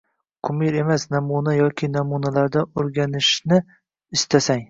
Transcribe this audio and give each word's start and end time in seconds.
Kumir 0.47 0.77
emas 0.83 1.03
namuna 1.11 1.53
yoki 1.57 1.89
namunalardan 1.97 2.73
o’rganishni 2.83 3.63
istasang. 4.21 4.59